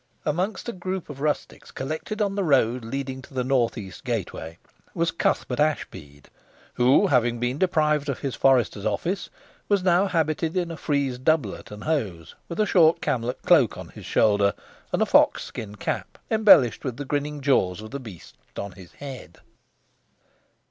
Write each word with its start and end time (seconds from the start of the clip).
Amongst 0.25 0.67
a 0.67 0.71
group 0.73 1.11
of 1.11 1.21
rustics 1.21 1.69
collected 1.69 2.23
on 2.23 2.33
the 2.33 2.43
road 2.43 2.83
leading 2.83 3.21
to 3.21 3.35
the 3.35 3.43
north 3.43 3.77
east 3.77 4.03
gateway, 4.03 4.57
was 4.95 5.11
Cuthbert 5.11 5.59
Ashbead, 5.59 6.25
who 6.73 7.05
having 7.05 7.39
been 7.39 7.59
deprived 7.59 8.09
of 8.09 8.17
his 8.17 8.33
forester's 8.33 8.83
office, 8.83 9.29
was 9.69 9.83
now 9.83 10.07
habited 10.07 10.57
in 10.57 10.71
a 10.71 10.75
frieze 10.75 11.19
doublet 11.19 11.69
and 11.69 11.83
hose 11.83 12.33
with 12.49 12.59
a 12.59 12.65
short 12.65 12.99
camlet 12.99 13.43
cloak 13.43 13.77
on 13.77 13.89
his 13.89 14.07
shoulder, 14.07 14.55
and 14.91 15.03
a 15.03 15.05
fox 15.05 15.43
skin 15.43 15.75
cap, 15.75 16.17
embellished 16.31 16.83
with 16.83 16.97
the 16.97 17.05
grinning 17.05 17.39
jaws 17.39 17.79
of 17.79 17.91
the 17.91 17.99
beast 17.99 18.33
on 18.57 18.71
his 18.71 18.93
head. 18.93 19.37